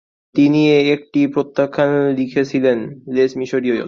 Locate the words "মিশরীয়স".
3.37-3.79